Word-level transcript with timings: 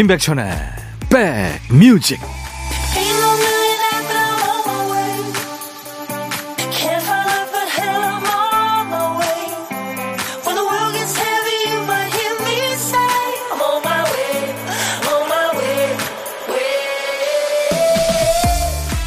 임백천의 0.00 0.50
백뮤직 1.10 2.18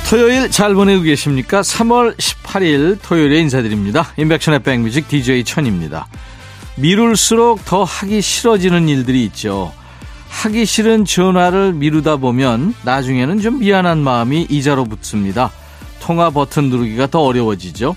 토요일 0.08 0.52
잘 0.52 0.76
보내고 0.76 1.02
계십니까? 1.02 1.62
3월 1.62 2.16
18일 2.18 3.00
토요일에 3.02 3.40
인사드립니다. 3.40 4.14
임백천의 4.18 4.60
백뮤직 4.60 5.08
DJ 5.08 5.44
천입니다. 5.44 6.06
미룰수록 6.76 7.66
더 7.66 7.84
하기 7.84 8.22
싫어지는 8.22 8.88
일들이 8.90 9.26
있죠. 9.26 9.74
하기 10.34 10.66
싫은 10.66 11.06
전화를 11.06 11.74
미루다 11.74 12.18
보면 12.18 12.74
나중에는 12.84 13.40
좀 13.40 13.60
미안한 13.60 14.00
마음이 14.00 14.48
이자로 14.50 14.84
붙습니다. 14.86 15.52
통화 16.02 16.30
버튼 16.32 16.66
누르기가 16.70 17.08
더 17.08 17.22
어려워지죠. 17.22 17.96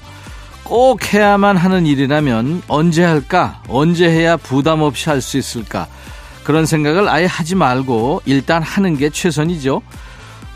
꼭 0.63 1.13
해야만 1.13 1.57
하는 1.57 1.87
일이라면 1.87 2.63
언제 2.69 3.03
할까? 3.03 3.63
언제 3.69 4.09
해야 4.09 4.37
부담 4.37 4.83
없이 4.83 5.09
할 5.09 5.21
수 5.21 5.39
있을까? 5.39 5.89
그런 6.45 6.67
생각을 6.67 7.09
아예 7.09 7.25
하지 7.25 7.57
말고 7.57 8.23
일단 8.27 8.63
하는 8.63 8.97
게 8.97 9.11
최선이죠. 9.11 9.83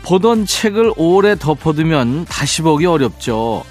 보던 0.03 0.45
책을 0.45 0.93
오래 0.95 1.35
덮어두면 1.35 2.25
다시 2.25 2.61
보기 2.61 2.85
어렵죠. 2.85 3.65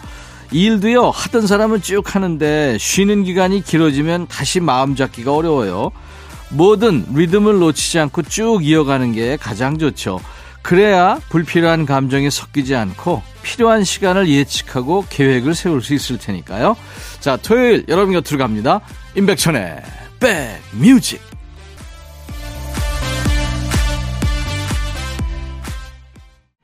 일도요, 0.53 1.11
하던 1.11 1.47
사람은 1.47 1.81
쭉 1.81 2.15
하는데 2.15 2.77
쉬는 2.79 3.25
기간이 3.25 3.63
길어지면 3.65 4.27
다시 4.27 4.61
마음 4.61 4.95
잡기가 4.95 5.35
어려워요. 5.35 5.91
뭐든 6.51 7.07
리듬을 7.15 7.59
놓치지 7.59 7.99
않고 7.99 8.23
쭉 8.23 8.65
이어가는 8.65 9.13
게 9.13 9.37
가장 9.37 9.79
좋죠. 9.79 10.21
그래야 10.63 11.19
불필요한 11.31 11.87
감정이 11.87 12.31
섞이지 12.31 12.75
않고 12.75 13.23
필요한 13.43 13.83
시간을 13.85 14.29
예측하고 14.29 15.07
계획을 15.09 15.55
세울 15.55 15.83
수 15.83 15.95
있을 15.95 16.19
테니까요. 16.19 16.77
자, 17.21 17.37
토요일 17.37 17.85
여러분 17.89 18.13
곁으로 18.13 18.39
갑니다. 18.39 18.81
임백천의 19.17 19.83
백뮤직. 20.21 21.21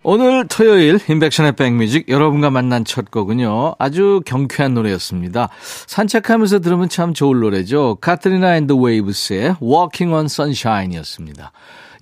오늘 0.09 0.47
토요일 0.47 1.01
임백천의 1.09 1.57
백뮤직 1.57 2.09
여러분과 2.09 2.49
만난 2.49 2.85
첫 2.85 3.11
곡은요. 3.11 3.75
아주 3.81 4.23
경쾌한 4.25 4.73
노래였습니다. 4.73 5.49
산책하면서 5.89 6.61
들으면 6.61 6.89
참 6.89 7.13
좋을 7.13 7.41
노래죠. 7.41 7.99
카트리나 8.01 8.57
앤드 8.57 8.75
웨이브스의 8.75 9.57
Walking 9.61 10.15
on 10.15 10.27
Sunshine이었습니다. 10.27 11.51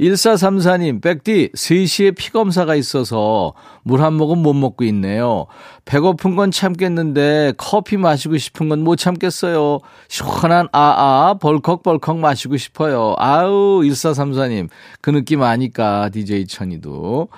1434님, 0.01 1.03
백디, 1.03 1.51
3시에 1.55 2.17
피검사가 2.17 2.75
있어서 2.77 3.55
물 3.83 4.01
한 4.01 4.15
모금 4.15 4.39
못 4.39 4.53
먹고 4.55 4.85
있네요. 4.85 5.47
배고픈 5.85 6.37
건 6.37 6.51
참겠는데 6.51 7.55
커피 7.59 7.97
마시고 7.97 8.39
싶은 8.39 8.69
건 8.69 8.81
못 8.85 8.97
참겠어요. 8.97 9.81
시원한 10.09 10.69
아아, 10.73 11.35
벌컥벌컥 11.41 12.19
마시고 12.19 12.57
싶어요. 12.57 13.15
아우, 13.19 13.81
1434님, 13.83 14.69
그 15.01 15.11
느낌 15.11 15.43
아니까, 15.43 16.09
DJ 16.11 16.47
천이도. 16.47 17.29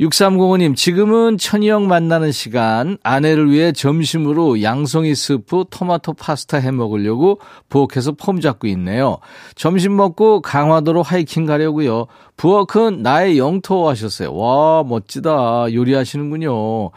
6305님, 0.00 0.76
지금은 0.76 1.38
천이 1.38 1.70
형 1.70 1.88
만나는 1.88 2.30
시간, 2.32 2.98
아내를 3.02 3.50
위해 3.50 3.72
점심으로 3.72 4.62
양송이 4.62 5.14
스프, 5.14 5.64
토마토 5.70 6.12
파스타 6.14 6.58
해 6.58 6.70
먹으려고 6.70 7.40
부엌에서 7.70 8.12
폼 8.12 8.40
잡고 8.40 8.66
있네요. 8.68 9.18
점심 9.54 9.96
먹고 9.96 10.42
강화도로 10.42 11.02
하이킹 11.02 11.46
가려고요. 11.46 11.95
부엌은 12.36 13.02
나의 13.02 13.38
영토 13.38 13.88
하셨어요. 13.88 14.34
와, 14.34 14.84
멋지다. 14.84 15.72
요리하시는군요. 15.72 16.90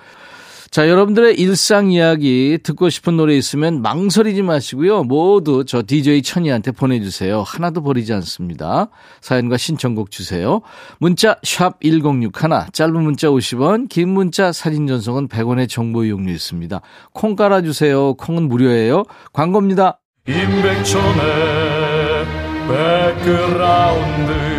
자, 0.72 0.88
여러분들의 0.88 1.34
일상 1.40 1.92
이야기 1.92 2.60
듣고 2.62 2.92
싶은 2.92 3.18
노래 3.18 3.36
있으면 3.36 3.82
망설이지 3.82 4.44
마시고요. 4.44 5.04
모두 5.04 5.66
저 5.66 5.82
DJ 5.86 6.22
천이한테 6.22 6.72
보내주세요. 6.72 7.42
하나도 7.42 7.82
버리지 7.82 8.14
않습니다. 8.14 8.90
사연과 9.20 9.58
신청곡 9.58 10.12
주세요. 10.12 10.62
문자 11.00 11.38
1061, 11.42 12.32
짧은 12.72 13.02
문자 13.02 13.30
50원, 13.30 13.90
긴 13.90 14.10
문자 14.10 14.52
사진 14.52 14.86
전송은 14.86 15.28
100원의 15.28 15.68
정보 15.68 16.04
이용료 16.04 16.32
있습니다. 16.32 16.82
콩 17.14 17.36
깔아주세요. 17.36 18.14
콩은 18.14 18.44
무료예요. 18.44 19.06
광고입니다. 19.34 20.00
임백천의 20.28 22.26
백그라운드 22.68 24.59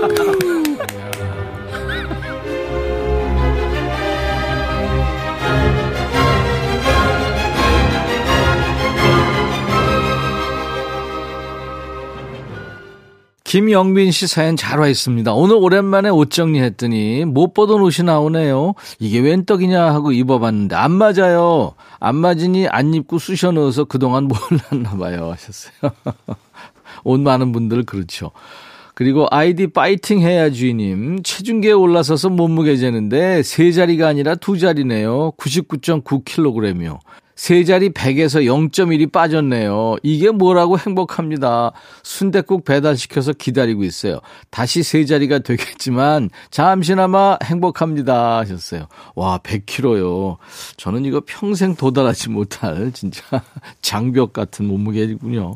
김영민 13.51 14.11
씨 14.11 14.27
사연 14.27 14.55
잘 14.55 14.79
와 14.79 14.87
있습니다. 14.87 15.33
오늘 15.33 15.57
오랜만에 15.57 16.07
옷 16.07 16.31
정리했더니 16.31 17.25
못 17.25 17.53
보던 17.53 17.81
옷이 17.81 18.05
나오네요. 18.05 18.75
이게 18.97 19.19
웬 19.19 19.43
떡이냐 19.45 19.93
하고 19.93 20.13
입어봤는데 20.13 20.73
안 20.77 20.93
맞아요. 20.93 21.73
안 21.99 22.15
맞으니 22.15 22.69
안 22.69 22.93
입고 22.93 23.19
쑤셔 23.19 23.51
넣어서 23.51 23.83
그동안 23.83 24.29
몰랐나 24.29 24.91
봐요 24.91 25.31
하셨어요. 25.33 25.91
옷 27.03 27.19
많은 27.19 27.51
분들 27.51 27.83
그렇죠. 27.83 28.31
그리고 28.95 29.27
아이디 29.31 29.67
파이팅 29.67 30.21
해야 30.21 30.49
주인님 30.49 31.23
체중계에 31.23 31.73
올라서서 31.73 32.29
몸무게 32.29 32.77
재는데 32.77 33.43
세 33.43 33.73
자리가 33.73 34.07
아니라 34.07 34.35
두 34.35 34.57
자리네요. 34.57 35.33
99.9kg이요. 35.35 36.99
세 37.41 37.63
자리 37.63 37.89
100에서 37.89 38.45
0.1이 38.45 39.11
빠졌네요. 39.11 39.95
이게 40.03 40.29
뭐라고 40.29 40.77
행복합니다. 40.77 41.71
순대국 42.03 42.65
배달시켜서 42.65 43.33
기다리고 43.33 43.83
있어요. 43.83 44.19
다시 44.51 44.83
세 44.83 45.05
자리가 45.05 45.39
되겠지만 45.39 46.29
잠시나마 46.51 47.39
행복합니다 47.43 48.37
하셨어요. 48.37 48.85
와 49.15 49.39
100kg요. 49.39 50.37
저는 50.77 51.03
이거 51.05 51.23
평생 51.25 51.75
도달하지 51.75 52.29
못할 52.29 52.91
진짜 52.93 53.23
장벽 53.81 54.33
같은 54.33 54.67
몸무게이군요. 54.67 55.55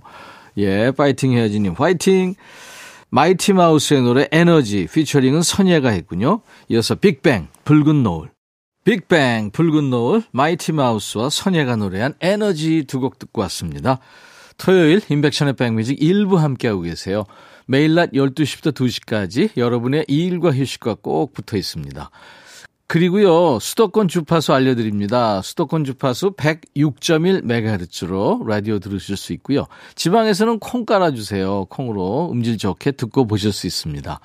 예, 0.58 0.90
파이팅 0.90 1.34
해야지님 1.34 1.74
화이팅. 1.74 2.34
마이티 3.12 3.54
마우스의 3.54 4.02
노래 4.02 4.28
에너지 4.32 4.88
피처링은 4.92 5.44
선예가 5.44 5.90
했군요. 5.90 6.42
이어서 6.68 6.96
빅뱅 6.96 7.48
붉은 7.64 8.02
노을. 8.02 8.35
빅뱅, 8.86 9.50
붉은 9.52 9.90
노을, 9.90 10.22
마이티 10.32 10.72
마우스와 10.72 11.30
선예가 11.32 11.76
노래한 11.76 12.14
에너지 12.22 12.84
두 12.86 13.00
곡 13.00 13.18
듣고 13.18 13.42
왔습니다. 13.42 14.00
토요일 14.58 15.02
인백션의 15.10 15.56
백뮤직 15.56 16.02
일부 16.02 16.38
함께하고 16.38 16.82
계세요. 16.82 17.26
매일 17.66 17.96
낮 17.96 18.12
12시부터 18.12 18.74
2시까지 18.74 19.50
여러분의 19.58 20.06
일과 20.08 20.54
휴식과 20.54 20.98
꼭 21.02 21.34
붙어 21.34 21.58
있습니다. 21.58 22.12
그리고요, 22.88 23.58
수도권 23.60 24.08
주파수 24.08 24.54
알려드립니다. 24.54 25.42
수도권 25.42 25.84
주파수 25.84 26.34
106.1MHz로 26.34 28.46
라디오 28.48 28.78
들으실 28.78 29.18
수 29.18 29.34
있고요. 29.34 29.66
지방에서는 29.96 30.60
콩 30.60 30.86
깔아주세요. 30.86 31.66
콩으로 31.72 32.30
음질 32.32 32.60
좋게 32.60 32.92
듣고 32.92 33.26
보실 33.26 33.52
수 33.52 33.66
있습니다. 33.66 34.20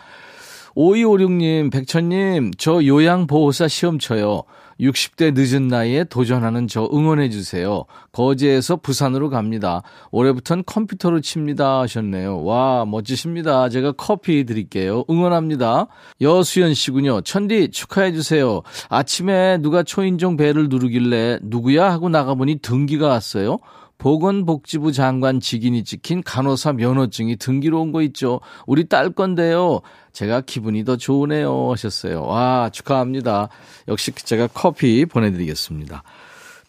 5256님, 0.77 1.71
백천님, 1.73 2.53
저 2.59 2.85
요양보호사 2.85 3.69
시험 3.69 3.99
쳐요. 3.99 4.43
60대 4.81 5.35
늦은 5.35 5.69
나이에 5.69 6.05
도전하는 6.05 6.67
저 6.67 6.89
응원해주세요. 6.91 7.85
거제에서 8.13 8.77
부산으로 8.77 9.29
갑니다. 9.29 9.83
올해부턴 10.11 10.63
컴퓨터로 10.65 11.21
칩니다. 11.21 11.81
하셨네요. 11.81 12.43
와, 12.45 12.87
멋지십니다. 12.87 13.69
제가 13.69 13.93
커피 13.93 14.45
드릴게요. 14.47 15.05
응원합니다. 15.11 15.89
여수연 16.23 16.73
씨군요. 16.73 17.21
천디 17.21 17.73
축하해주세요. 17.73 18.63
아침에 18.89 19.59
누가 19.59 19.83
초인종 19.83 20.39
벨을 20.39 20.71
누르길래 20.71 21.41
누구야? 21.43 21.93
하고 21.93 22.09
나가보니 22.09 22.61
등기가 22.63 23.09
왔어요. 23.09 23.59
보건복지부 23.99 24.93
장관 24.93 25.41
직인이 25.41 25.85
찍힌 25.85 26.23
간호사 26.23 26.73
면허증이 26.73 27.37
등기로 27.37 27.83
온 27.83 27.93
거 27.93 28.01
있죠. 28.03 28.41
우리 28.67 28.89
딸 28.89 29.11
건데요. 29.11 29.81
제가 30.13 30.41
기분이 30.43 30.85
더 30.85 30.97
좋으네요. 30.97 31.71
하셨어요. 31.73 32.23
와, 32.25 32.71
축하합니다. 32.73 33.49
역시 33.89 34.13
제가 34.13 34.49
커피 34.49 35.05
보내드리겠습니다. 35.07 36.03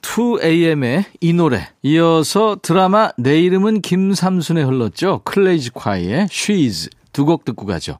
2AM의 0.02 1.06
이 1.22 1.34
노래. 1.34 1.68
이어서 1.84 2.58
드라마 2.62 3.12
내 3.18 3.40
이름은 3.40 3.82
김삼순에 3.82 4.64
흘렀죠. 4.64 5.22
클래지콰이의 5.24 6.28
She's 6.28 6.90
두 7.14 7.26
곡 7.26 7.46
듣고 7.46 7.66
가죠. 7.66 8.00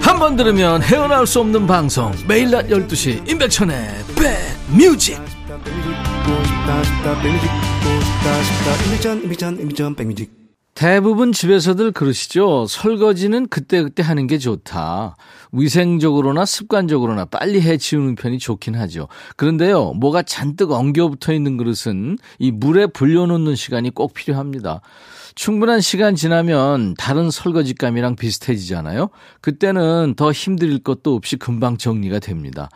한 0.00 0.18
번 0.18 0.36
들으면 0.36 0.82
헤어나올 0.82 1.26
수 1.26 1.40
없는 1.40 1.66
방송 1.66 2.12
매일 2.28 2.50
낮 2.50 2.66
12시 2.68 3.28
임백천의 3.28 3.88
백뮤직 4.16 5.18
대부분 10.74 11.32
집에서들 11.32 11.92
그러시죠. 11.92 12.66
설거지는 12.66 13.48
그때그때 13.48 14.02
하는 14.02 14.26
게 14.26 14.38
좋다. 14.38 15.16
위생적으로나 15.52 16.46
습관적으로나 16.46 17.26
빨리 17.26 17.60
해 17.60 17.76
치우는 17.76 18.14
편이 18.14 18.38
좋긴 18.38 18.76
하죠. 18.76 19.08
그런데요, 19.36 19.92
뭐가 19.94 20.22
잔뜩 20.22 20.70
엉겨 20.70 21.08
붙어 21.08 21.34
있는 21.34 21.56
그릇은 21.58 22.16
이 22.38 22.50
물에 22.50 22.86
불려놓는 22.86 23.56
시간이 23.56 23.90
꼭 23.90 24.14
필요합니다. 24.14 24.80
충분한 25.40 25.80
시간 25.80 26.16
지나면 26.16 26.92
다른 26.98 27.30
설거지감이랑 27.30 28.16
비슷해지잖아요. 28.16 29.08
그때는 29.40 30.12
더 30.14 30.32
힘들 30.32 30.78
것도 30.80 31.14
없이 31.14 31.36
금방 31.36 31.78
정리가 31.78 32.18
됩니다. 32.18 32.68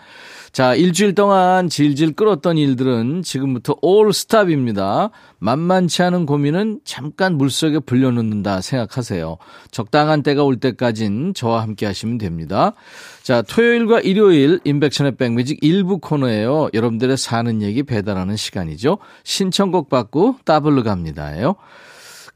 자, 0.50 0.74
일주일 0.74 1.14
동안 1.14 1.68
질질 1.68 2.14
끌었던 2.14 2.56
일들은 2.56 3.20
지금부터 3.22 3.76
올 3.82 4.14
스탑입니다. 4.14 5.10
만만치 5.40 6.04
않은 6.04 6.24
고민은 6.24 6.80
잠깐 6.86 7.36
물속에 7.36 7.80
불려놓는다 7.80 8.62
생각하세요. 8.62 9.36
적당한 9.70 10.22
때가 10.22 10.42
올 10.42 10.56
때까진 10.56 11.34
저와 11.34 11.60
함께 11.60 11.84
하시면 11.84 12.16
됩니다. 12.16 12.72
자, 13.22 13.42
토요일과 13.42 14.00
일요일 14.00 14.60
인백션의 14.64 15.16
백뮤직 15.16 15.58
일부 15.60 15.98
코너예요. 15.98 16.70
여러분들의 16.72 17.18
사는 17.18 17.60
얘기 17.60 17.82
배달하는 17.82 18.36
시간이죠. 18.36 18.96
신청곡 19.22 19.90
받고 19.90 20.36
따블로 20.46 20.82
갑니다예요. 20.82 21.56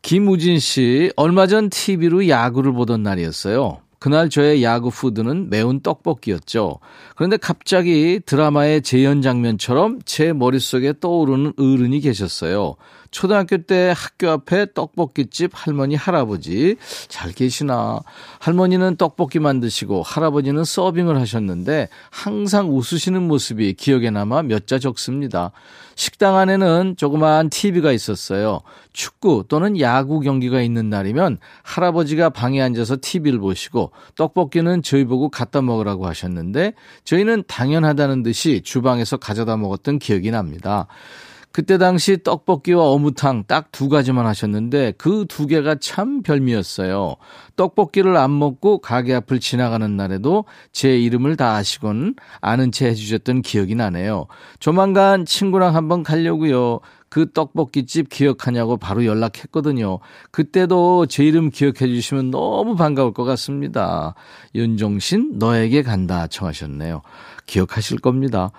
김우진 0.09 0.59
씨, 0.59 1.13
얼마 1.17 1.47
전 1.47 1.69
TV로 1.69 2.29
야구를 2.29 2.73
보던 2.73 3.03
날이었어요. 3.03 3.83
그날 3.99 4.31
저의 4.31 4.63
야구 4.65 4.89
푸드는 4.89 5.51
매운 5.51 5.81
떡볶이였죠. 5.81 6.79
그런데 7.15 7.37
갑자기 7.37 8.19
드라마의 8.25 8.81
재연 8.81 9.21
장면처럼 9.21 9.99
제 10.07 10.33
머릿속에 10.33 10.95
떠오르는 10.99 11.53
어른이 11.59 12.01
계셨어요. 12.01 12.77
초등학교 13.11 13.59
때 13.59 13.93
학교 13.97 14.31
앞에 14.31 14.73
떡볶이집 14.75 15.51
할머니 15.55 15.97
할아버지 15.97 16.77
잘 17.09 17.33
계시나 17.33 18.01
할머니는 18.39 18.97
떡볶이 18.97 19.41
만드시고 19.41 20.03
할아버지는 20.03 20.63
서빙을 20.65 21.19
하셨는데 21.19 21.89
항상 22.11 22.71
웃으시는 22.71 23.23
모습이 23.27 23.75
기억에 23.75 24.11
남아 24.11 24.43
몇 24.43 24.69
자 24.69 24.79
적습니다. 24.79 25.51
식당 25.97 26.37
안에는 26.37 26.95
조그마한 26.97 27.49
TV가 27.49 27.91
있었어요. 27.91 28.61
축구 28.93 29.45
또는 29.49 29.81
야구 29.81 30.21
경기가 30.21 30.61
있는 30.61 30.91
날이면 30.91 31.39
할아버지가 31.63 32.29
방에 32.29 32.61
앉아서 32.61 32.99
TV를 33.01 33.41
보시고 33.41 33.91
떡볶이는 34.15 34.83
저희 34.83 35.05
보고 35.05 35.31
갖다 35.31 35.63
먹으라고 35.63 36.07
하셨는데 36.07 36.75
저희는 37.05 37.45
당연하다는 37.49 38.23
듯이 38.23 38.61
주방에서 38.63 39.17
가져다 39.17 39.57
먹었던 39.57 39.99
기억이 39.99 40.31
납니다. 40.31 40.87
그때 41.59 41.77
당시 41.77 42.23
떡볶이와 42.23 42.85
어묵탕 42.85 43.45
딱 43.49 43.73
두 43.73 43.89
가지만 43.89 44.27
하셨는데 44.27 44.93
그 44.93 45.25
두 45.29 45.49
개가 45.49 45.75
참 45.81 46.23
별미였어요. 46.23 47.17
떡볶이를 47.57 48.17
안 48.17 48.39
먹고 48.39 48.79
가게 48.79 49.13
앞을 49.15 49.41
지나가는 49.41 49.97
날에도 49.97 50.45
제 50.71 50.97
이름을 50.97 51.37
다 51.37 51.57
아시곤 51.57 52.15
아는 52.41 52.71
채 52.71 52.87
해주셨던 52.87 53.43
기억이 53.43 53.75
나네요. 53.75 54.27
조만간 54.61 55.27
친구랑 55.27 55.75
한번 55.75 56.05
가려고요. 56.05 56.79
그 57.09 57.33
떡볶이집 57.33 58.09
기억하냐고 58.09 58.77
바로 58.77 59.05
연락했거든요. 59.05 59.99
그때도 60.31 61.07
제 61.07 61.25
이름 61.25 61.51
기억해 61.51 61.89
주시면 61.89 62.31
너무 62.31 62.77
반가울 62.77 63.13
것 63.13 63.25
같습니다. 63.25 64.15
윤종신 64.55 65.39
너에게 65.39 65.83
간다 65.83 66.29
청하셨네요. 66.29 67.03
기억하실 67.47 67.99
겁니다. 67.99 68.53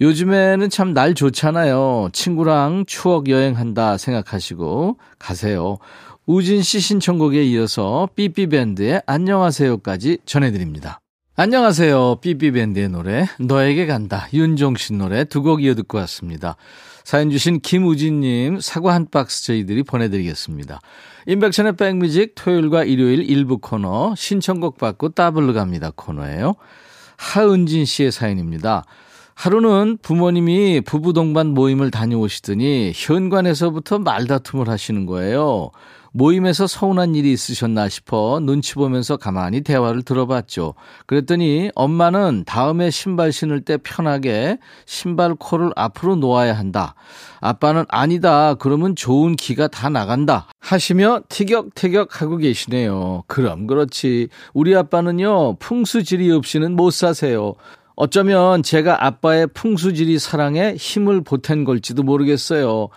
요즘에는 0.00 0.68
참 0.70 0.92
날 0.94 1.14
좋잖아요. 1.14 2.10
친구랑 2.12 2.84
추억 2.86 3.28
여행한다 3.28 3.96
생각하시고 3.98 4.98
가세요. 5.18 5.78
우진 6.26 6.62
씨 6.62 6.80
신청곡에 6.80 7.42
이어서 7.44 8.08
삐삐밴드의 8.14 9.02
안녕하세요까지 9.06 10.18
전해드립니다. 10.26 11.00
안녕하세요. 11.36 12.16
삐삐밴드의 12.20 12.88
노래 12.88 13.26
너에게 13.38 13.86
간다. 13.86 14.26
윤종신 14.32 14.98
노래 14.98 15.24
두 15.24 15.42
곡 15.42 15.62
이어 15.62 15.74
듣고 15.74 15.98
왔습니다. 15.98 16.56
사연 17.04 17.30
주신 17.30 17.60
김우진님 17.60 18.60
사과 18.60 18.94
한 18.94 19.06
박스 19.10 19.44
저희들이 19.46 19.82
보내드리겠습니다. 19.84 20.80
인백션의 21.26 21.76
백뮤직 21.76 22.34
토요일과 22.34 22.84
일요일 22.84 23.28
일부 23.30 23.58
코너 23.58 24.14
신청곡 24.16 24.78
받고 24.78 25.10
따블로 25.10 25.52
갑니다 25.52 25.90
코너예요. 25.94 26.54
하은진 27.16 27.84
씨의 27.84 28.12
사연입니다. 28.12 28.84
하루는 29.36 29.98
부모님이 30.00 30.80
부부 30.80 31.12
동반 31.12 31.48
모임을 31.48 31.90
다녀오시더니 31.90 32.92
현관에서부터 32.94 33.98
말다툼을 33.98 34.70
하시는 34.70 35.04
거예요. 35.04 35.70
모임에서 36.12 36.66
서운한 36.66 37.14
일이 37.14 37.32
있으셨나 37.32 37.90
싶어 37.90 38.40
눈치 38.42 38.72
보면서 38.72 39.18
가만히 39.18 39.60
대화를 39.60 40.02
들어봤죠. 40.02 40.72
그랬더니 41.04 41.70
엄마는 41.74 42.44
다음에 42.46 42.90
신발 42.90 43.30
신을 43.30 43.60
때 43.60 43.76
편하게 43.76 44.56
신발 44.86 45.34
코를 45.34 45.70
앞으로 45.76 46.16
놓아야 46.16 46.54
한다. 46.54 46.94
아빠는 47.40 47.84
아니다. 47.88 48.54
그러면 48.54 48.96
좋은 48.96 49.36
기가 49.36 49.68
다 49.68 49.90
나간다. 49.90 50.46
하시며 50.60 51.20
티격태격 51.28 52.22
하고 52.22 52.38
계시네요. 52.38 53.24
그럼 53.26 53.66
그렇지. 53.66 54.28
우리 54.54 54.74
아빠는요, 54.74 55.56
풍수지리 55.58 56.32
없이는 56.32 56.74
못 56.74 56.90
사세요. 56.90 57.52
어쩌면 57.96 58.62
제가 58.62 59.06
아빠의 59.06 59.46
풍수지리 59.48 60.18
사랑에 60.18 60.74
힘을 60.74 61.22
보탠 61.22 61.64
걸지도 61.64 62.02
모르겠어요. 62.02 62.90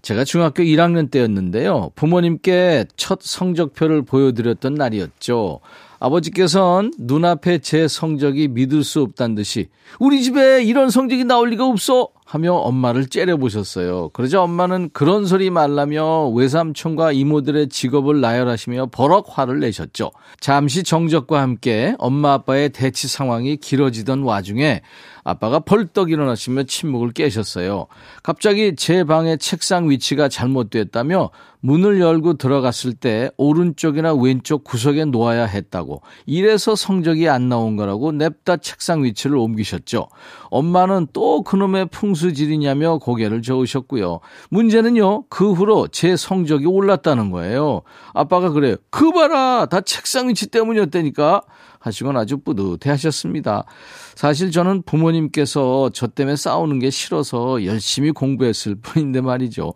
제가 0.00 0.22
중학교 0.22 0.62
1학년 0.62 1.10
때였는데요. 1.10 1.90
부모님께 1.96 2.84
첫 2.96 3.20
성적표를 3.20 4.02
보여드렸던 4.02 4.74
날이었죠. 4.74 5.58
아버지께서는 5.98 6.92
눈앞에 6.98 7.58
제 7.58 7.88
성적이 7.88 8.48
믿을 8.48 8.84
수 8.84 9.02
없다는 9.02 9.34
듯이 9.34 9.68
우리 9.98 10.22
집에 10.22 10.62
이런 10.62 10.88
성적이 10.88 11.24
나올 11.24 11.50
리가 11.50 11.66
없어 11.66 12.10
하며 12.24 12.54
엄마를 12.54 13.06
째려보셨어요. 13.06 14.08
그러자 14.08 14.42
엄마는 14.42 14.90
그런 14.92 15.26
소리 15.26 15.50
말라며 15.50 16.28
외삼촌과 16.28 17.12
이모들의 17.12 17.68
직업을 17.68 18.20
나열하시며 18.20 18.86
버럭 18.92 19.26
화를 19.28 19.60
내셨죠. 19.60 20.10
잠시 20.40 20.82
정적과 20.82 21.42
함께 21.42 21.94
엄마 21.98 22.32
아빠의 22.32 22.70
대치 22.70 23.08
상황이 23.08 23.56
길어지던 23.56 24.22
와중에 24.22 24.80
아빠가 25.22 25.58
벌떡 25.58 26.10
일어나시며 26.10 26.64
침묵을 26.64 27.12
깨셨어요. 27.12 27.86
갑자기 28.22 28.74
제 28.76 29.04
방의 29.04 29.38
책상 29.38 29.88
위치가 29.90 30.28
잘못됐다며 30.28 31.30
문을 31.64 31.98
열고 31.98 32.34
들어갔을 32.34 32.92
때 32.92 33.30
오른쪽이나 33.38 34.12
왼쪽 34.12 34.64
구석에 34.64 35.06
놓아야 35.06 35.46
했다고 35.46 36.02
이래서 36.26 36.76
성적이 36.76 37.30
안 37.30 37.48
나온 37.48 37.76
거라고 37.76 38.12
냅다 38.12 38.58
책상 38.58 39.02
위치를 39.02 39.38
옮기셨죠. 39.38 40.08
엄마는 40.50 41.06
또 41.14 41.42
그놈의 41.42 41.86
풍수질이냐며 41.86 42.98
고개를 42.98 43.40
저으셨고요. 43.40 44.20
문제는요. 44.50 45.24
그 45.30 45.54
후로 45.54 45.88
제 45.88 46.16
성적이 46.16 46.66
올랐다는 46.66 47.30
거예요. 47.30 47.80
아빠가 48.12 48.50
그래요. 48.50 48.76
그 48.90 49.10
봐라 49.12 49.64
다 49.64 49.80
책상 49.80 50.28
위치 50.28 50.48
때문이었다니까 50.48 51.40
하시곤 51.78 52.18
아주 52.18 52.36
뿌듯해 52.36 52.90
하셨습니다. 52.90 53.64
사실 54.14 54.50
저는 54.50 54.82
부모님께서 54.82 55.88
저 55.94 56.08
때문에 56.08 56.36
싸우는 56.36 56.78
게 56.78 56.90
싫어서 56.90 57.64
열심히 57.64 58.10
공부했을 58.10 58.74
뿐인데 58.74 59.22
말이죠. 59.22 59.72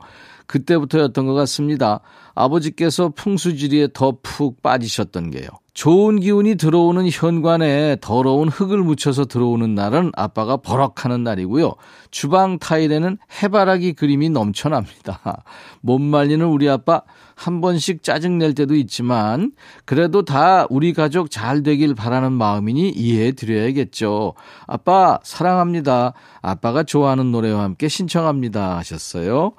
그때부터였던 0.49 1.26
것 1.26 1.35
같습니다. 1.35 2.00
아버지께서 2.35 3.11
풍수지리에 3.11 3.88
더 3.95 4.19
푹 4.23 4.62
빠지셨던 4.62 5.31
게요. 5.31 5.49
좋은 5.75 6.19
기운이 6.19 6.57
들어오는 6.57 7.09
현관에 7.09 7.99
더러운 8.00 8.49
흙을 8.49 8.78
묻혀서 8.78 9.26
들어오는 9.26 9.76
날은 9.76 10.11
아빠가 10.17 10.57
버럭하는 10.57 11.23
날이고요. 11.23 11.75
주방 12.11 12.59
타일에는 12.59 13.17
해바라기 13.40 13.93
그림이 13.93 14.31
넘쳐납니다. 14.31 15.45
못 15.81 16.00
말리는 16.00 16.45
우리 16.45 16.69
아빠 16.69 17.02
한 17.37 17.61
번씩 17.61 18.02
짜증낼 18.02 18.55
때도 18.55 18.75
있지만 18.75 19.52
그래도 19.85 20.25
다 20.25 20.67
우리 20.69 20.93
가족 20.93 21.31
잘 21.31 21.62
되길 21.62 21.95
바라는 21.95 22.33
마음이니 22.33 22.88
이해해 22.90 23.31
드려야겠죠. 23.31 24.35
아빠 24.67 25.21
사랑합니다. 25.23 26.12
아빠가 26.43 26.83
좋아하는 26.83 27.31
노래와 27.31 27.62
함께 27.62 27.87
신청합니다 27.87 28.78
하셨어요. 28.78 29.52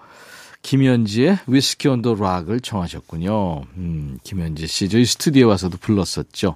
김현지의 0.61 1.39
위스키 1.47 1.87
온 1.87 2.01
더 2.01 2.13
락을 2.15 2.59
청하셨군요. 2.59 3.61
음, 3.77 4.19
김현지 4.23 4.67
씨 4.67 4.89
저희 4.89 5.05
스튜디오에 5.05 5.49
와서도 5.49 5.77
불렀었죠. 5.77 6.55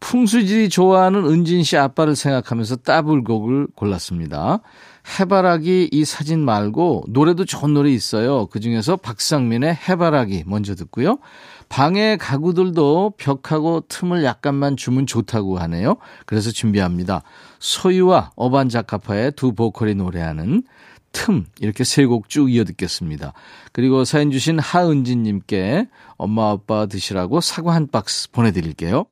풍수질이 0.00 0.68
좋아하는 0.68 1.26
은진 1.26 1.64
씨 1.64 1.76
아빠를 1.76 2.14
생각하면서 2.14 2.76
따블곡을 2.76 3.68
골랐습니다. 3.74 4.60
해바라기 5.18 5.88
이 5.90 6.04
사진 6.04 6.44
말고 6.44 7.04
노래도 7.08 7.44
좋은 7.44 7.74
노래 7.74 7.90
있어요. 7.90 8.46
그 8.46 8.60
중에서 8.60 8.96
박상민의 8.96 9.74
해바라기 9.88 10.44
먼저 10.46 10.74
듣고요. 10.74 11.18
방에 11.68 12.16
가구들도 12.16 13.14
벽하고 13.16 13.82
틈을 13.88 14.22
약간만 14.24 14.76
주면 14.76 15.06
좋다고 15.06 15.58
하네요. 15.58 15.96
그래서 16.26 16.50
준비합니다. 16.50 17.22
소유와 17.58 18.30
어반자카파의 18.36 19.32
두 19.32 19.52
보컬이 19.52 19.94
노래하는 19.94 20.62
틈 21.12 21.46
이렇게 21.60 21.84
세 21.84 22.06
곡 22.06 22.28
쭉 22.28 22.52
이어 22.52 22.64
듣겠습니다. 22.64 23.32
그리고 23.72 24.04
사연 24.04 24.30
주신 24.30 24.58
하은진님께 24.58 25.88
엄마 26.16 26.50
아빠 26.50 26.86
드시라고 26.86 27.40
사과 27.40 27.74
한 27.74 27.86
박스 27.88 28.30
보내드릴게요. 28.30 29.06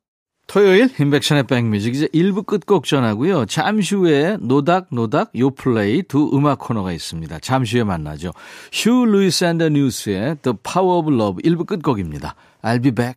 토요일 0.46 0.88
임백천의 1.00 1.48
백뮤직 1.48 1.96
이제 1.96 2.06
1부 2.14 2.46
끝곡 2.46 2.84
전하고요. 2.84 3.46
잠시 3.46 3.96
후에 3.96 4.36
노닥노닥 4.40 5.32
요플레이 5.36 6.04
두 6.04 6.30
음악 6.32 6.60
코너가 6.60 6.92
있습니다. 6.92 7.40
잠시 7.40 7.76
후에 7.76 7.84
만나죠. 7.84 8.30
휴이 8.72 9.06
루이스 9.06 9.44
앤 9.44 9.57
더 9.57 9.70
뉴스의 9.70 10.36
The 10.42 10.56
Power 10.62 10.98
of 11.00 11.12
Love 11.12 11.42
1부 11.42 11.66
끝곡입니다. 11.66 12.36
I'll 12.62 12.80
be 12.80 12.92
back. 12.92 13.16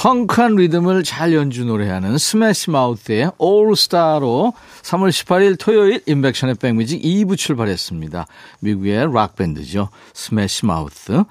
펑크한 0.00 0.56
리듬을 0.56 1.04
잘 1.04 1.34
연주 1.34 1.66
노래하는 1.66 2.16
스매시 2.16 2.70
마우스의 2.70 3.32
All 3.36 3.75
Star로 3.75 4.54
3월 4.80 5.10
18일 5.10 5.58
토요일 5.58 6.02
임백천의 6.06 6.54
백뮤직 6.54 7.02
2부 7.02 7.36
출발했습니다. 7.36 8.26
미국의 8.60 9.12
락밴드죠. 9.12 9.90
스매시 10.14 10.64
마우스. 10.64 11.22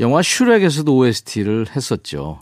영화 0.00 0.22
슈렉에서도 0.22 0.92
OST를 0.92 1.66
했었죠. 1.76 2.40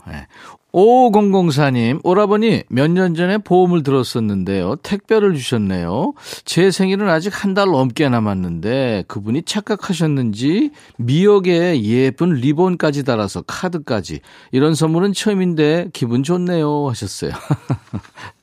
네. 0.71 0.79
5004님, 0.79 1.99
오라버니 2.03 2.63
몇 2.69 2.89
년 2.91 3.15
전에 3.15 3.37
보험을 3.39 3.81
들었었는데요. 3.83 4.75
택배를 4.77 5.35
주셨네요. 5.35 6.13
제 6.45 6.69
생일은 6.71 7.09
아직 7.09 7.43
한 7.43 7.53
달 7.55 7.67
넘게 7.71 8.07
남았는데 8.09 9.05
그분이 9.07 9.41
착각하셨는지 9.43 10.69
미역에 10.97 11.81
예쁜 11.81 12.33
리본까지 12.33 13.03
달아서 13.03 13.41
카드까지 13.41 14.19
이런 14.51 14.75
선물은 14.75 15.13
처음인데 15.13 15.89
기분 15.93 16.21
좋네요 16.23 16.87
하셨어요. 16.89 17.31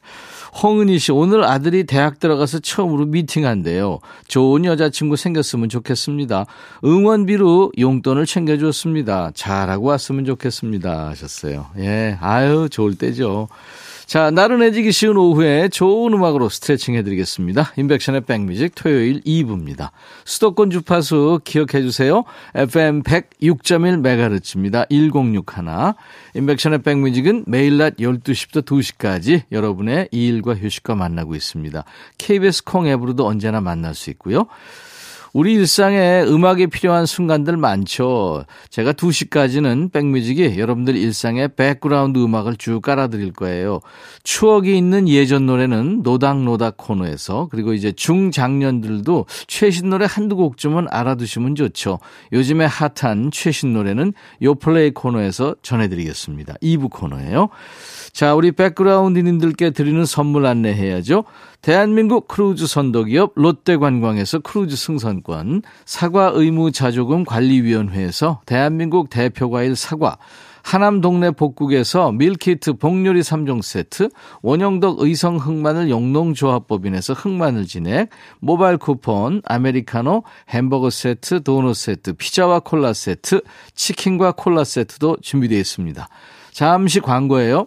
홍은희 0.62 0.98
씨, 0.98 1.12
오늘 1.12 1.44
아들이 1.44 1.84
대학 1.84 2.18
들어가서 2.18 2.60
처음으로 2.60 3.06
미팅한대요. 3.06 3.98
좋은 4.26 4.64
여자친구 4.64 5.16
생겼으면 5.16 5.68
좋겠습니다. 5.68 6.46
응원비로 6.82 7.72
용돈을 7.78 8.24
챙겨줬습니다. 8.24 9.32
잘하고 9.34 9.88
왔으면 9.88 10.24
좋겠습니다. 10.24 11.08
하셨어요. 11.08 11.66
예, 11.78 12.16
아유, 12.20 12.68
좋을 12.70 12.96
때죠. 12.96 13.48
자, 14.06 14.30
나른해지기 14.30 14.92
쉬운 14.92 15.16
오후에 15.16 15.66
좋은 15.66 16.12
음악으로 16.12 16.48
스트레칭 16.48 16.94
해드리겠습니다. 16.94 17.72
인백션의 17.76 18.20
백뮤직 18.20 18.72
토요일 18.76 19.20
2부입니다. 19.22 19.90
수도권 20.24 20.70
주파수 20.70 21.40
기억해 21.42 21.82
주세요. 21.82 22.22
FM 22.54 23.02
106.1MHz입니다. 23.02 24.88
1061. 24.90 25.94
임백천의 26.34 26.82
백뮤직은 26.82 27.46
매일 27.48 27.78
낮 27.78 27.96
12시부터 27.96 28.64
2시까지 28.64 29.42
여러분의 29.50 30.08
일과 30.12 30.54
휴식과 30.54 30.94
만나고 30.94 31.34
있습니다. 31.34 31.82
KBS 32.18 32.62
콩 32.62 32.86
앱으로도 32.86 33.26
언제나 33.26 33.60
만날 33.60 33.96
수 33.96 34.10
있고요. 34.10 34.46
우리 35.36 35.52
일상에 35.52 36.22
음악이 36.22 36.68
필요한 36.68 37.04
순간들 37.04 37.58
많죠. 37.58 38.46
제가 38.70 38.94
2시까지는 38.94 39.92
백뮤직이 39.92 40.58
여러분들 40.58 40.96
일상에 40.96 41.46
백그라운드 41.46 42.18
음악을 42.18 42.56
쭉 42.56 42.80
깔아드릴 42.80 43.34
거예요. 43.34 43.80
추억이 44.22 44.78
있는 44.78 45.10
예전 45.10 45.44
노래는 45.44 46.00
노닥노닥 46.02 46.78
코너에서 46.78 47.48
그리고 47.50 47.74
이제 47.74 47.92
중장년들도 47.92 49.26
최신 49.46 49.90
노래 49.90 50.06
한두 50.08 50.36
곡쯤은 50.36 50.86
알아두시면 50.88 51.54
좋죠. 51.54 51.98
요즘에 52.32 52.64
핫한 52.64 53.30
최신 53.30 53.74
노래는 53.74 54.14
요플레이 54.40 54.92
코너에서 54.92 55.56
전해드리겠습니다. 55.60 56.54
2부 56.62 56.88
코너예요. 56.90 57.50
자, 58.16 58.34
우리 58.34 58.50
백그라운드님들께 58.50 59.72
드리는 59.72 60.02
선물 60.06 60.46
안내해야죠. 60.46 61.24
대한민국 61.60 62.28
크루즈 62.28 62.66
선도기업 62.66 63.32
롯데관광에서 63.34 64.38
크루즈 64.38 64.74
승선권, 64.74 65.60
사과 65.84 66.30
의무 66.32 66.72
자조금 66.72 67.26
관리위원회에서 67.26 68.40
대한민국 68.46 69.10
대표과일 69.10 69.76
사과, 69.76 70.16
하남 70.62 71.02
동네 71.02 71.30
복국에서 71.30 72.10
밀키트 72.12 72.78
복요리 72.78 73.20
3종 73.20 73.60
세트, 73.60 74.08
원형덕 74.40 75.00
의성 75.00 75.36
흑마늘 75.36 75.90
영농조합법인에서 75.90 77.12
흑마늘 77.12 77.66
진액, 77.66 78.08
모바일 78.40 78.78
쿠폰, 78.78 79.42
아메리카노, 79.44 80.22
햄버거 80.48 80.88
세트, 80.88 81.42
도넛 81.42 81.76
세트, 81.76 82.14
피자와 82.14 82.60
콜라 82.60 82.94
세트, 82.94 83.42
치킨과 83.74 84.32
콜라 84.38 84.64
세트도 84.64 85.18
준비되어 85.20 85.58
있습니다. 85.58 86.08
잠시 86.52 87.00
광고예요. 87.00 87.66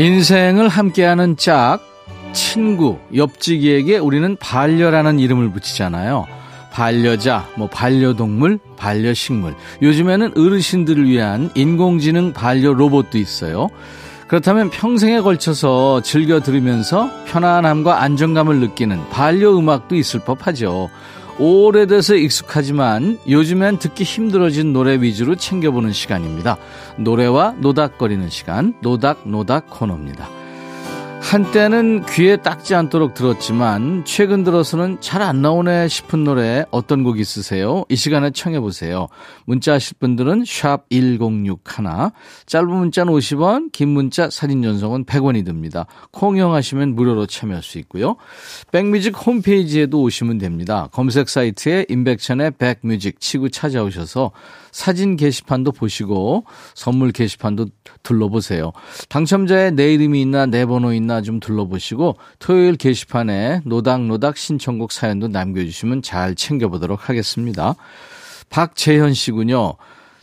인생을 0.00 0.68
함께하는 0.68 1.36
짝, 1.36 1.80
친구, 2.32 2.96
옆지기에게 3.14 3.98
우리는 3.98 4.34
반려라는 4.36 5.18
이름을 5.18 5.52
붙이잖아요. 5.52 6.26
반려자, 6.72 7.46
뭐 7.56 7.68
반려동물, 7.68 8.60
반려식물. 8.78 9.54
요즘에는 9.82 10.38
어르신들을 10.38 11.06
위한 11.06 11.50
인공지능 11.54 12.32
반려 12.32 12.72
로봇도 12.72 13.18
있어요. 13.18 13.68
그렇다면 14.26 14.70
평생에 14.70 15.20
걸쳐서 15.20 16.00
즐겨 16.00 16.40
들으면서 16.40 17.10
편안함과 17.26 18.00
안정감을 18.00 18.56
느끼는 18.56 19.10
반려 19.10 19.54
음악도 19.54 19.96
있을 19.96 20.20
법하죠. 20.20 20.88
오래돼서 21.38 22.14
익숙하지만 22.14 23.18
요즘엔 23.28 23.78
듣기 23.78 24.04
힘들어진 24.04 24.72
노래 24.72 25.00
위주로 25.00 25.36
챙겨보는 25.36 25.92
시간입니다. 25.92 26.56
노래와 26.96 27.54
노닥거리는 27.58 28.28
시간, 28.30 28.74
노닥노닥 28.80 29.70
코너입니다. 29.70 30.39
한때는 31.20 32.04
귀에 32.06 32.36
딱지 32.38 32.74
않도록 32.74 33.14
들었지만 33.14 34.04
최근 34.04 34.42
들어서는 34.42 35.00
잘 35.00 35.20
안 35.20 35.42
나오네 35.42 35.86
싶은 35.86 36.24
노래 36.24 36.64
어떤 36.70 37.04
곡 37.04 37.20
있으세요? 37.20 37.84
이 37.90 37.94
시간에 37.94 38.30
청해 38.30 38.58
보세요. 38.58 39.06
문자 39.44 39.74
하실 39.74 39.96
분들은 40.00 40.44
샵 40.46 40.88
1061, 40.88 41.62
짧은 42.46 42.68
문자는 42.68 43.12
50원, 43.12 43.70
긴 43.70 43.90
문자 43.90 44.30
사진 44.30 44.62
전송은 44.62 45.04
100원이 45.04 45.44
듭니다. 45.44 45.86
콩영하시면 46.12 46.96
무료로 46.96 47.26
참여할 47.26 47.62
수 47.62 47.78
있고요. 47.78 48.16
백뮤직 48.72 49.14
홈페이지에도 49.26 50.00
오시면 50.00 50.38
됩니다. 50.38 50.88
검색 50.90 51.28
사이트에 51.28 51.84
인백천의 51.90 52.52
백뮤직 52.52 53.20
치고 53.20 53.50
찾아오셔서 53.50 54.32
사진 54.72 55.16
게시판도 55.16 55.72
보시고 55.72 56.44
선물 56.74 57.12
게시판도 57.12 57.66
둘러보세요. 58.02 58.72
당첨자의 59.08 59.72
내 59.72 59.94
이름이 59.94 60.20
있나 60.22 60.46
내 60.46 60.66
번호 60.66 60.92
있나 60.92 61.22
좀 61.22 61.40
둘러보시고 61.40 62.16
토요일 62.38 62.76
게시판에 62.76 63.62
노닥노닥 63.64 64.36
신청곡 64.36 64.92
사연도 64.92 65.28
남겨주시면 65.28 66.02
잘 66.02 66.34
챙겨보도록 66.34 67.08
하겠습니다. 67.08 67.74
박재현 68.48 69.14
씨군요. 69.14 69.74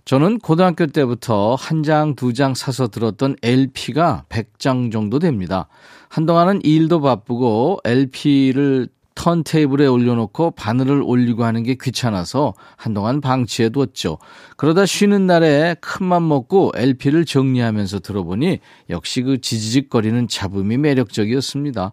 저는 0.05 0.39
고등학교 0.39 0.87
때부터 0.87 1.55
한 1.55 1.83
장, 1.83 2.15
두 2.15 2.31
장 2.31 2.53
사서 2.55 2.87
들었던 2.87 3.35
LP가 3.41 4.23
100장 4.29 4.91
정도 4.91 5.19
됩니다. 5.19 5.67
한동안은 6.07 6.61
일도 6.63 7.01
바쁘고 7.01 7.81
LP를 7.83 8.87
턴테이블에 9.17 9.87
올려놓고 9.87 10.51
바늘을 10.51 11.01
올리고 11.03 11.43
하는 11.43 11.63
게 11.63 11.75
귀찮아서 11.81 12.53
한동안 12.75 13.19
방치해 13.19 13.69
뒀죠. 13.69 14.19
그러다 14.57 14.85
쉬는 14.85 15.25
날에 15.25 15.75
큰맘 15.81 16.27
먹고 16.27 16.71
LP를 16.75 17.25
정리하면서 17.25 17.99
들어보니 17.99 18.59
역시 18.91 19.23
그 19.23 19.41
지지직거리는 19.41 20.27
잡음이 20.27 20.77
매력적이었습니다. 20.77 21.91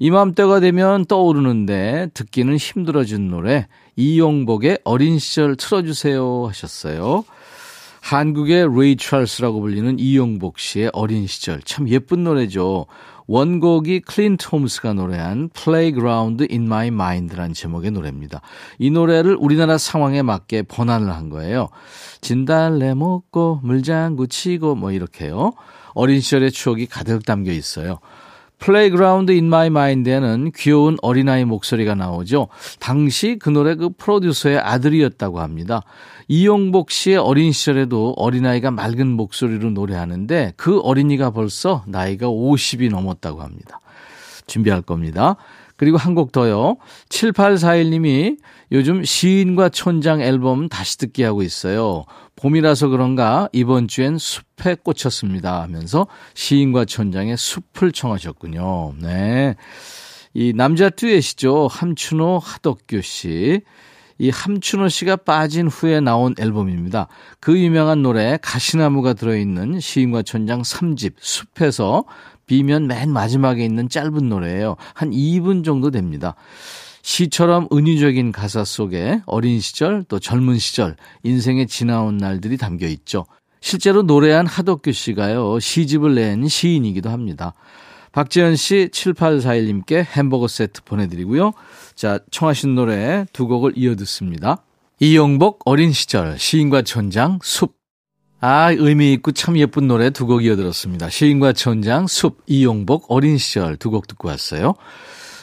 이맘때가 0.00 0.58
되면 0.58 1.04
떠오르는데 1.04 2.08
듣기는 2.12 2.56
힘들어진 2.56 3.28
노래 3.28 3.68
이용복의 3.94 4.80
어린 4.82 5.20
시절 5.20 5.54
틀어주세요 5.54 6.48
하셨어요. 6.48 7.24
한국의 8.04 8.68
레이 8.76 8.96
찰스라고 8.96 9.62
불리는 9.62 9.98
이용복 9.98 10.58
씨의 10.58 10.90
어린 10.92 11.26
시절 11.26 11.62
참 11.62 11.88
예쁜 11.88 12.22
노래죠. 12.22 12.84
원곡이 13.26 14.00
클린트 14.00 14.46
홈스가 14.52 14.92
노래한 14.92 15.48
Playground 15.54 16.46
in 16.50 16.64
My 16.64 16.88
Mind라는 16.88 17.54
제목의 17.54 17.92
노래입니다. 17.92 18.42
이 18.78 18.90
노래를 18.90 19.38
우리나라 19.40 19.78
상황에 19.78 20.20
맞게 20.20 20.64
번안을 20.64 21.14
한 21.14 21.30
거예요. 21.30 21.70
진달래 22.20 22.92
먹고 22.92 23.60
물장구 23.62 24.28
치고 24.28 24.74
뭐 24.74 24.92
이렇게요. 24.92 25.52
어린 25.94 26.20
시절의 26.20 26.50
추억이 26.52 26.84
가득 26.84 27.24
담겨 27.24 27.52
있어요. 27.52 28.00
Playground 28.58 29.32
in 29.32 29.48
My 29.48 29.68
Mind에는 29.68 30.52
귀여운 30.56 30.96
어린아이 31.02 31.44
목소리가 31.44 31.94
나오죠. 31.94 32.48
당시 32.80 33.36
그 33.38 33.50
노래 33.50 33.74
그 33.74 33.90
프로듀서의 33.90 34.58
아들이었다고 34.58 35.40
합니다. 35.40 35.82
이용복 36.28 36.90
씨의 36.90 37.16
어린 37.18 37.52
시절에도 37.52 38.14
어린아이가 38.16 38.70
맑은 38.70 39.08
목소리로 39.08 39.70
노래하는데 39.70 40.54
그 40.56 40.80
어린이가 40.80 41.30
벌써 41.30 41.84
나이가 41.86 42.26
50이 42.28 42.90
넘었다고 42.90 43.42
합니다. 43.42 43.80
준비할 44.46 44.82
겁니다. 44.82 45.36
그리고 45.76 45.96
한 45.96 46.14
곡 46.14 46.30
더요. 46.30 46.76
7841님이 47.08 48.38
요즘 48.70 49.04
시인과 49.04 49.70
촌장 49.70 50.20
앨범 50.20 50.68
다시 50.68 50.98
듣기 50.98 51.24
하고 51.24 51.42
있어요. 51.42 52.04
봄이라서 52.36 52.88
그런가 52.88 53.48
이번 53.52 53.88
주엔 53.88 54.18
숲에 54.18 54.76
꽂혔습니다 54.76 55.62
하면서 55.62 56.06
시인과 56.34 56.84
촌장의 56.84 57.36
숲을 57.36 57.92
청하셨군요. 57.92 58.94
네. 59.00 59.56
이 60.32 60.52
남자 60.54 60.90
듀엣이죠. 60.90 61.68
함춘호, 61.68 62.38
하덕규 62.38 63.02
씨. 63.02 63.60
이 64.18 64.30
함춘호 64.30 64.88
씨가 64.88 65.16
빠진 65.16 65.66
후에 65.66 66.00
나온 66.00 66.34
앨범입니다. 66.38 67.08
그 67.40 67.58
유명한 67.58 68.02
노래 68.02 68.38
가시나무가 68.40 69.12
들어있는 69.12 69.80
시인과 69.80 70.22
촌장 70.22 70.62
3집 70.62 71.14
숲에서 71.18 72.04
비면 72.46 72.86
맨 72.86 73.10
마지막에 73.10 73.64
있는 73.64 73.88
짧은 73.88 74.28
노래예요. 74.28 74.76
한 74.94 75.10
2분 75.10 75.64
정도 75.64 75.90
됩니다. 75.90 76.34
시처럼 77.02 77.68
은유적인 77.72 78.32
가사 78.32 78.64
속에 78.64 79.20
어린 79.26 79.60
시절 79.60 80.04
또 80.08 80.18
젊은 80.18 80.58
시절 80.58 80.96
인생의 81.22 81.66
지나온 81.66 82.16
날들이 82.16 82.56
담겨 82.56 82.86
있죠. 82.86 83.26
실제로 83.60 84.02
노래한 84.02 84.46
하덕규 84.46 84.92
씨가요. 84.92 85.58
시집을 85.58 86.14
낸 86.14 86.48
시인이기도 86.48 87.10
합니다. 87.10 87.54
박지현 88.14 88.54
씨 88.54 88.88
7841님께 88.92 90.04
햄버거 90.04 90.46
세트 90.46 90.84
보내드리고요. 90.84 91.52
자, 91.96 92.20
청하신 92.30 92.76
노래 92.76 93.26
두 93.32 93.48
곡을 93.48 93.72
이어 93.76 93.96
듣습니다. 93.96 94.62
이용복 95.00 95.62
어린 95.64 95.92
시절 95.92 96.38
시인과 96.38 96.82
천장 96.82 97.40
숲 97.42 97.74
아, 98.40 98.70
의미 98.72 99.12
있고 99.14 99.32
참 99.32 99.56
예쁜 99.58 99.88
노래 99.88 100.10
두 100.10 100.26
곡 100.26 100.44
이어 100.44 100.54
들었습니다. 100.54 101.08
시인과 101.08 101.54
천장, 101.54 102.06
숲, 102.06 102.42
이용복, 102.46 103.06
어린 103.08 103.38
시절 103.38 103.76
두 103.76 103.90
곡 103.90 104.06
듣고 104.06 104.28
왔어요. 104.28 104.74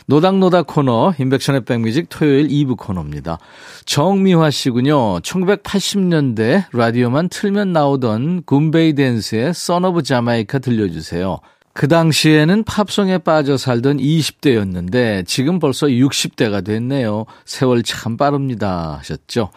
노닥노닥 0.05 0.67
코너, 0.67 1.13
인백션의 1.19 1.65
백뮤직 1.65 2.07
토요일 2.09 2.47
2부 2.47 2.77
코너입니다. 2.77 3.39
정미화 3.85 4.51
씨군요. 4.51 5.19
1980년대 5.21 6.65
라디오만 6.73 7.29
틀면 7.29 7.73
나오던 7.73 8.43
굼베이 8.45 8.93
댄스의 8.93 9.49
Son 9.49 9.83
of 9.85 10.03
Jamaica 10.03 10.59
들려주세요. 10.59 11.39
그 11.73 11.87
당시에는 11.87 12.63
팝송에 12.63 13.19
빠져 13.19 13.57
살던 13.57 13.97
20대였는데 13.97 15.25
지금 15.25 15.59
벌써 15.59 15.87
60대가 15.87 16.63
됐네요. 16.65 17.25
세월 17.45 17.83
참 17.83 18.17
빠릅니다 18.17 18.97
하셨죠. 18.99 19.49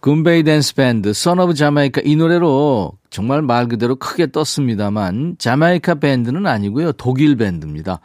굼베이 0.00 0.42
댄스 0.44 0.74
밴드 0.74 1.12
Sun 1.12 1.38
of 1.38 1.54
Jamaica 1.54 2.00
이 2.04 2.16
노래로 2.16 2.92
정말 3.10 3.42
말 3.42 3.68
그대로 3.68 3.96
크게 3.96 4.30
떴습니다만 4.32 5.36
자메이카 5.38 5.96
밴드는 5.96 6.46
아니고요. 6.46 6.92
독일 6.92 7.36
밴드입니다. 7.36 8.00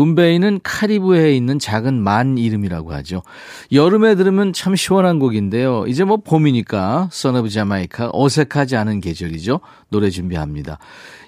굼베이는 0.00 0.60
카리브해에 0.62 1.36
있는 1.36 1.58
작은 1.58 2.00
만 2.00 2.38
이름이라고 2.38 2.92
하죠. 2.94 3.22
여름에 3.70 4.14
들으면 4.14 4.54
참 4.54 4.74
시원한 4.74 5.18
곡인데요. 5.18 5.84
이제 5.86 6.04
뭐 6.04 6.16
봄이니까 6.16 7.10
Sun 7.12 7.36
of 7.36 7.50
Jamaica 7.50 8.10
어색하지 8.12 8.76
않은 8.76 9.00
계절이죠. 9.00 9.60
노래 9.90 10.08
준비합니다. 10.08 10.78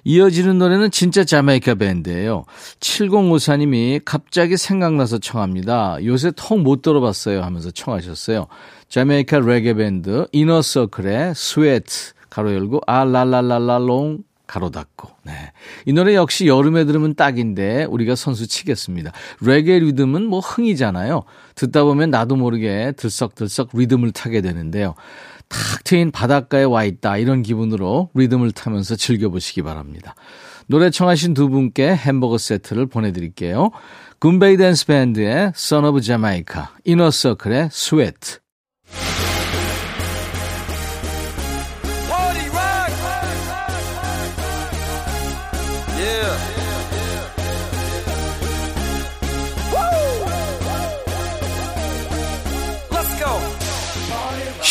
이어지는 0.05 0.59
노래는 0.59 0.91
진짜 0.91 1.23
자메이카 1.23 1.75
밴드예요. 1.75 2.45
7054님이 2.81 4.01
갑자기 4.05 4.57
생각나서 4.57 5.19
청합니다. 5.19 5.99
요새 6.05 6.33
통 6.35 6.61
못 6.61 6.81
들어봤어요 6.81 7.43
하면서 7.43 7.71
청하셨어요. 7.71 8.47
자메이카 8.89 9.41
레게 9.41 9.75
밴드 9.75 10.27
이너서클의 10.33 11.35
Sweat 11.35 12.13
가로 12.31 12.55
열고 12.55 12.81
아랄랄랄랄롱 12.87 14.21
가로 14.47 14.71
닫고. 14.71 15.09
네. 15.25 15.33
이 15.87 15.93
노래 15.93 16.15
역시 16.15 16.47
여름에 16.47 16.85
들으면 16.85 17.15
딱인데 17.15 17.85
우리가 17.85 18.15
선수 18.15 18.47
치겠습니다. 18.47 19.13
레게 19.41 19.79
리듬은 19.79 20.27
뭐 20.27 20.41
흥이잖아요. 20.41 21.23
듣다 21.55 21.85
보면 21.85 22.11
나도 22.11 22.37
모르게 22.37 22.93
들썩들썩 22.97 23.71
리듬을 23.75 24.13
타게 24.13 24.41
되는데요. 24.41 24.95
탁 25.49 25.85
트인 25.85 26.11
바닷가에 26.11 26.65
와 26.65 26.85
있다 26.85 27.19
이런 27.19 27.43
기분으로 27.43 28.11
리듬을 28.15 28.53
타면서 28.53 28.97
즐겨보시기 28.97 29.63
바랍니다. 29.63 30.15
노래 30.67 30.91
청하신 30.91 31.35
두 31.35 31.49
분께 31.49 31.95
햄버거 31.95 32.39
세트를 32.39 32.87
보내드릴게요. 32.87 33.71
굼베이 34.21 34.57
댄스 34.57 34.87
밴드의 34.87 35.53
Son 35.57 35.85
of 35.85 36.01
Jamaica, 36.01 36.67
이너서클의 36.85 37.71
Sweat. 37.73 38.39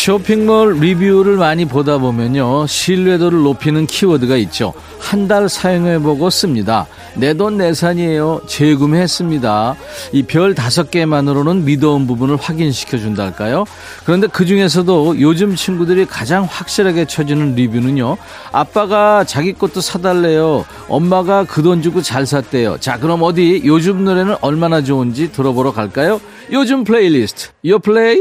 쇼핑몰 0.01 0.79
리뷰를 0.79 1.37
많이 1.37 1.65
보다 1.65 1.99
보면요. 1.99 2.65
신뢰도를 2.65 3.43
높이는 3.43 3.85
키워드가 3.85 4.35
있죠. 4.37 4.73
한 5.11 5.27
달 5.27 5.49
사용해보고 5.49 6.29
씁니다. 6.29 6.87
내 7.15 7.33
돈 7.33 7.57
내산이에요. 7.57 8.41
재구매했습니다. 8.47 9.75
이 10.13 10.23
별 10.23 10.55
다섯 10.55 10.89
개만으로는 10.89 11.65
믿어온 11.65 12.07
부분을 12.07 12.37
확인시켜 12.37 12.97
준달까요? 12.97 13.65
그런데 14.05 14.27
그 14.27 14.45
중에서도 14.45 15.19
요즘 15.19 15.55
친구들이 15.55 16.05
가장 16.05 16.47
확실하게 16.49 17.05
쳐주는 17.05 17.55
리뷰는요. 17.55 18.15
아빠가 18.51 19.23
자기 19.25 19.53
것도 19.53 19.81
사달래요. 19.81 20.65
엄마가 20.87 21.43
그 21.45 21.61
돈 21.61 21.81
주고 21.81 22.01
잘 22.01 22.25
샀대요. 22.25 22.77
자, 22.79 22.97
그럼 22.97 23.21
어디 23.23 23.61
요즘 23.65 24.03
노래는 24.03 24.35
얼마나 24.41 24.81
좋은지 24.81 25.31
들어보러 25.31 25.73
갈까요? 25.73 26.19
요즘 26.51 26.83
플레이리스트. 26.83 27.49
요 27.67 27.77
플레이. 27.79 28.17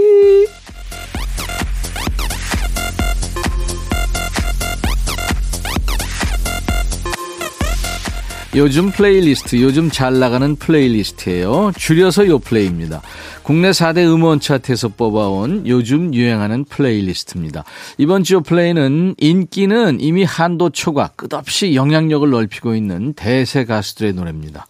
요즘 8.56 8.90
플레이리스트, 8.90 9.62
요즘 9.62 9.90
잘 9.90 10.18
나가는 10.18 10.56
플레이리스트예요. 10.56 11.70
줄여서 11.76 12.26
요플레이입니다. 12.26 13.00
국내 13.44 13.70
4대 13.70 13.98
음원 13.98 14.40
차트에서 14.40 14.88
뽑아온 14.88 15.68
요즘 15.68 16.12
유행하는 16.12 16.64
플레이리스트입니다. 16.64 17.62
이번 17.98 18.24
주 18.24 18.34
요플레이는 18.34 19.14
인기는 19.18 20.00
이미 20.00 20.24
한도 20.24 20.70
초과 20.70 21.08
끝없이 21.14 21.76
영향력을 21.76 22.28
넓히고 22.28 22.74
있는 22.74 23.12
대세 23.12 23.64
가수들의 23.64 24.14
노래입니다. 24.14 24.66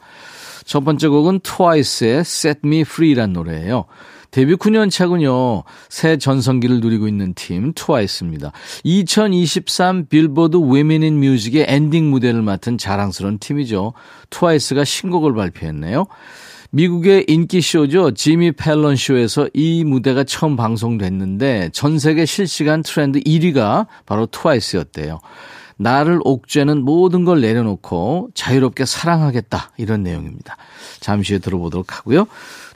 첫 0.66 0.84
번째 0.84 1.08
곡은 1.08 1.40
트와이스의 1.42 2.20
Set 2.20 2.60
Me 2.62 2.80
Free란 2.80 3.32
노래예요. 3.32 3.86
데뷔 4.30 4.54
9년 4.54 4.90
차군요. 4.90 5.64
새 5.88 6.16
전성기를 6.16 6.80
누리고 6.80 7.08
있는 7.08 7.34
팀 7.34 7.72
트와이스입니다. 7.74 8.52
2023 8.84 10.06
빌보드 10.06 10.56
Women 10.56 11.02
in 11.02 11.22
Music의 11.22 11.66
엔딩 11.68 12.10
무대를 12.10 12.42
맡은 12.42 12.78
자랑스러운 12.78 13.38
팀이죠. 13.38 13.92
트와이스가 14.30 14.84
신곡을 14.84 15.34
발표했네요. 15.34 16.06
미국의 16.70 17.24
인기 17.26 17.60
쇼죠. 17.60 18.12
지미 18.12 18.52
펠런 18.52 18.94
쇼에서 18.94 19.48
이 19.52 19.82
무대가 19.84 20.22
처음 20.22 20.54
방송됐는데 20.54 21.70
전 21.72 21.98
세계 21.98 22.24
실시간 22.24 22.82
트렌드 22.82 23.18
1위가 23.20 23.86
바로 24.06 24.26
트와이스였대요. 24.26 25.18
나를 25.80 26.20
옥죄는 26.24 26.84
모든 26.84 27.24
걸 27.24 27.40
내려놓고 27.40 28.28
자유롭게 28.34 28.84
사랑하겠다. 28.84 29.72
이런 29.78 30.02
내용입니다. 30.02 30.58
잠시 31.00 31.32
후에 31.32 31.38
들어보도록 31.38 31.96
하고요. 31.96 32.26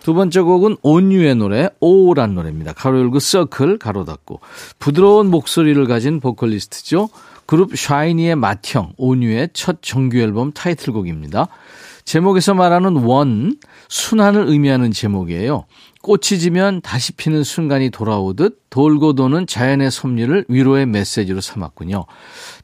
두 0.03 0.15
번째 0.15 0.41
곡은 0.41 0.79
온유의 0.83 1.35
노래 1.37 1.69
오란 1.81 2.35
노래입니다. 2.35 2.73
가로 2.73 2.99
열고 3.01 3.19
서클 3.19 3.79
가로 3.79 4.07
닫고 4.07 4.41
부드러운 4.79 5.31
목소리를 5.31 5.87
가진 5.87 6.19
보컬리스트죠. 6.21 7.11
그룹 7.45 7.77
샤이니의 7.77 8.37
맏형 8.37 8.95
온유의 8.97 9.51
첫 9.53 9.83
정규 9.83 10.19
앨범 10.19 10.53
타이틀곡입니다. 10.53 11.49
제목에서 12.07 12.55
말하는 12.55 12.97
원 12.97 13.57
순환을 13.89 14.49
의미하는 14.49 14.93
제목이에요. 14.93 15.67
꽃이 16.05 16.39
지면 16.39 16.83
다시 16.83 17.13
피는 17.13 17.45
순간이 17.45 17.89
돌아오듯 17.89 18.67
돌고 18.69 19.15
도는 19.15 19.47
자연의 19.47 19.91
섭리를 19.91 20.45
위로의 20.49 20.85
메시지로 20.85 21.41
삼았군요. 21.41 22.05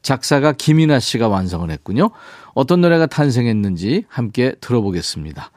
작사가 0.03 0.51
김이나 0.53 0.99
씨가 0.99 1.27
완성을 1.27 1.69
했군요. 1.71 2.11
어떤 2.53 2.81
노래가 2.81 3.07
탄생했는지 3.07 4.05
함께 4.07 4.53
들어보겠습니다. 4.61 5.51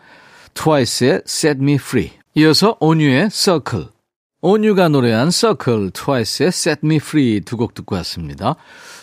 트와이스의 0.54 1.22
Set 1.26 1.60
Me 1.60 1.74
Free. 1.74 2.10
이어서 2.36 2.78
온유의 2.80 3.28
Circle. 3.30 3.88
온유가 4.40 4.88
노래한 4.88 5.30
Circle, 5.30 5.90
트와이스의 5.90 6.48
Set 6.48 6.80
Me 6.84 6.96
Free 6.96 7.40
두 7.40 7.56
곡 7.58 7.74
듣고 7.74 7.96
왔습니다. 7.96 8.56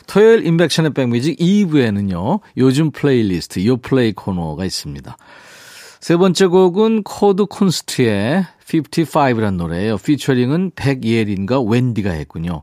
토요일 0.07 0.45
인백션의 0.45 0.93
백뮤직 0.93 1.37
2부에는요, 1.37 2.39
요즘 2.57 2.91
플레이리스트, 2.91 3.63
요 3.65 3.77
플레이 3.77 4.11
코너가 4.13 4.65
있습니다. 4.65 5.15
세 5.99 6.17
번째 6.17 6.47
곡은 6.47 7.03
코드 7.03 7.45
쿤스트의 7.45 8.45
55란 8.79 9.55
노래예요. 9.55 9.97
피처링은 9.97 10.71
백예린과 10.75 11.61
웬디가 11.61 12.11
했군요. 12.11 12.61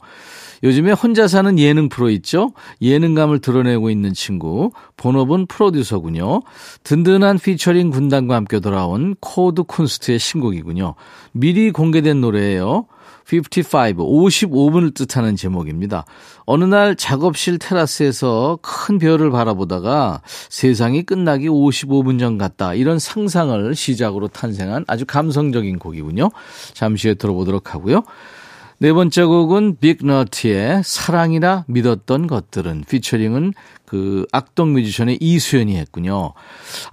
요즘에 0.64 0.92
혼자 0.92 1.28
사는 1.28 1.58
예능 1.58 1.88
프로 1.88 2.10
있죠? 2.10 2.52
예능감을 2.82 3.40
드러내고 3.40 3.90
있는 3.90 4.12
친구. 4.12 4.70
본업은 4.96 5.46
프로듀서군요. 5.46 6.42
든든한 6.82 7.38
피처링 7.38 7.90
군단과 7.90 8.34
함께 8.34 8.58
돌아온 8.58 9.14
코드 9.20 9.62
쿤스트의 9.62 10.18
신곡이군요. 10.18 10.94
미리 11.32 11.70
공개된 11.70 12.20
노래예요. 12.20 12.86
55, 13.30 13.94
55분을 13.94 14.94
뜻하는 14.94 15.36
제목입니다. 15.36 16.06
어느 16.46 16.64
날 16.64 16.96
작업실 16.96 17.58
테라스에서 17.58 18.58
큰 18.62 18.98
별을 18.98 19.30
바라보다가 19.30 20.22
세상이 20.48 21.02
끝나기 21.02 21.48
55분 21.48 22.18
전 22.18 22.38
같다. 22.38 22.72
이런 22.74 22.98
상상을 22.98 23.74
시작으로 23.74 24.28
탄생한 24.28 24.84
아주 24.88 25.04
감성적인 25.04 25.78
곡이군요. 25.78 26.30
잠시 26.72 27.08
후에 27.08 27.14
들어보도록 27.14 27.74
하고요. 27.74 28.02
네 28.80 28.92
번째 28.92 29.24
곡은 29.24 29.78
빅너트의 29.80 30.82
사랑이라 30.84 31.64
믿었던 31.66 32.28
것들은 32.28 32.84
피처링은 32.88 33.52
그 33.84 34.24
악동 34.30 34.74
뮤지션의 34.74 35.18
이수연이 35.20 35.76
했군요. 35.76 36.32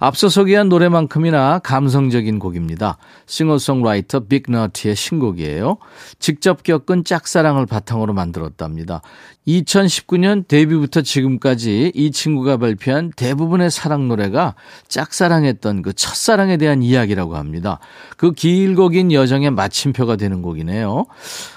앞서 0.00 0.28
소개한 0.28 0.68
노래만큼이나 0.68 1.60
감성적인 1.60 2.40
곡입니다. 2.40 2.96
싱어송라이터 3.26 4.20
빅너트의 4.20 4.96
신곡이에요. 4.96 5.76
직접 6.18 6.64
겪은 6.64 7.04
짝사랑을 7.04 7.66
바탕으로 7.66 8.14
만들었답니다. 8.14 9.02
2019년 9.46 10.48
데뷔부터 10.48 11.02
지금까지 11.02 11.92
이 11.94 12.10
친구가 12.10 12.56
발표한 12.56 13.12
대부분의 13.14 13.70
사랑 13.70 14.08
노래가 14.08 14.56
짝사랑했던 14.88 15.82
그 15.82 15.92
첫사랑에 15.92 16.56
대한 16.56 16.82
이야기라고 16.82 17.36
합니다. 17.36 17.78
그 18.16 18.32
길고 18.32 18.88
긴 18.88 19.12
여정의 19.12 19.52
마침표가 19.52 20.16
되는 20.16 20.42
곡이네요. 20.42 21.04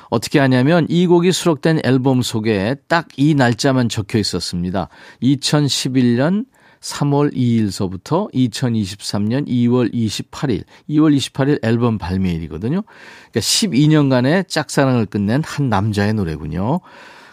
어떻게 0.10 0.40
하냐면 0.40 0.88
이 0.90 1.06
곡이 1.06 1.32
수록된 1.32 1.82
앨범 1.84 2.22
속에 2.22 2.76
딱 2.88 3.10
이 3.20 3.36
날짜만 3.36 3.90
적혀 3.90 4.18
있었습니다. 4.18 4.88
2011년 5.22 6.46
3월 6.80 7.34
2일서부터 7.34 8.34
2023년 8.34 9.46
2월 9.46 9.94
28일, 9.94 10.64
2월 10.90 11.18
28일 11.18 11.60
앨범 11.66 11.98
발매일이거든요. 11.98 12.84
그러니까 12.84 13.40
12년간의 13.40 14.48
짝사랑을 14.48 15.06
끝낸 15.06 15.44
한 15.44 15.68
남자의 15.68 16.14
노래군요. 16.14 16.80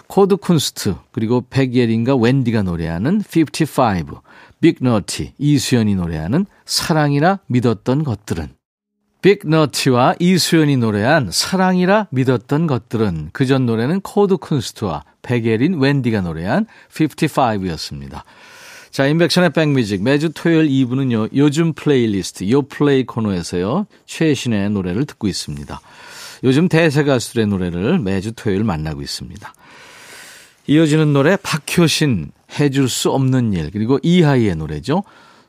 코드 0.09 0.37
쿤스트, 0.37 0.99
그리고 1.13 1.45
백예린과 1.49 2.17
웬디가 2.17 2.63
노래하는 2.63 3.23
55, 3.23 4.23
빅너티, 4.61 5.35
이수연이 5.39 5.95
노래하는 5.95 6.47
사랑이라 6.65 7.41
믿었던 7.47 8.03
것들은 8.03 8.56
빅너티와 9.27 10.15
이수연이 10.21 10.77
노래한 10.77 11.31
사랑이라 11.33 12.07
믿었던 12.13 12.69
것들은 12.69 13.31
그 13.33 13.45
전 13.45 13.67
노래는 13.67 14.01
코드 14.03 14.37
쿤스트와 14.37 15.03
백예린, 15.23 15.81
웬디가 15.81 16.21
노래한 16.21 16.67
55였습니다. 16.93 18.23
자, 18.93 19.09
인백션의 19.09 19.51
백뮤직 19.51 20.05
매주 20.05 20.31
토요일 20.33 20.69
2부는요. 20.69 21.31
요즘 21.35 21.73
플레이리스트 21.73 22.49
요 22.51 22.63
플레이 22.63 23.05
코너에서요. 23.05 23.87
최신의 24.07 24.71
노래를 24.71 25.07
듣고 25.07 25.27
있습니다. 25.27 25.81
요즘 26.45 26.69
대세 26.69 27.03
가수들의 27.03 27.49
노래를 27.49 27.99
매주 27.99 28.31
토요일 28.31 28.63
만나고 28.63 29.03
있습니다. 29.03 29.55
이어지는 30.69 31.13
노래 31.13 31.37
박효신 31.37 32.31
해줄 32.61 32.89
수 32.89 33.11
없는 33.11 33.55
일 33.55 33.73
그리고 33.73 33.99
이하이의 34.05 34.55
노래죠. 34.55 35.03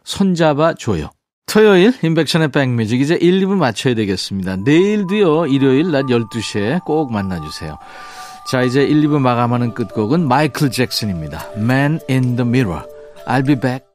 손잡아 0.03 0.73
줘요. 0.73 1.11
토요일 1.47 1.93
인백션의 2.03 2.49
백뮤직 2.49 2.99
이제 2.99 3.15
1, 3.15 3.39
2부 3.41 3.55
마쳐야 3.55 3.95
되겠습니다. 3.95 4.57
내일도요. 4.57 5.47
일요일 5.47 5.91
낮 5.91 6.03
12시에 6.03 6.83
꼭 6.83 7.11
만나주세요. 7.11 7.77
자 8.51 8.61
이제 8.61 8.83
1, 8.83 9.01
2부 9.03 9.19
마감하는 9.19 9.73
끝곡은 9.73 10.27
마이클 10.27 10.69
잭슨입니다. 10.69 11.49
Man 11.55 11.99
in 12.09 12.35
the 12.35 12.47
Mirror. 12.47 12.83
I'll 13.25 13.45
be 13.45 13.55
back. 13.55 13.86